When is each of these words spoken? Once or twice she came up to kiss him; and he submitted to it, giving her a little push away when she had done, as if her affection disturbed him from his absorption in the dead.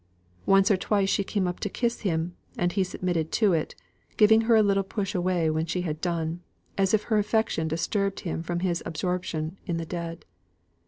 Once 0.47 0.71
or 0.71 0.77
twice 0.77 1.11
she 1.11 1.23
came 1.23 1.47
up 1.47 1.59
to 1.59 1.69
kiss 1.69 1.99
him; 1.99 2.35
and 2.57 2.71
he 2.71 2.83
submitted 2.83 3.31
to 3.31 3.53
it, 3.53 3.75
giving 4.17 4.41
her 4.49 4.55
a 4.55 4.63
little 4.63 4.81
push 4.81 5.13
away 5.13 5.47
when 5.47 5.67
she 5.67 5.81
had 5.81 6.01
done, 6.01 6.41
as 6.75 6.91
if 6.95 7.03
her 7.03 7.19
affection 7.19 7.67
disturbed 7.67 8.21
him 8.21 8.41
from 8.41 8.61
his 8.61 8.81
absorption 8.83 9.59
in 9.67 9.77
the 9.77 9.85
dead. 9.85 10.25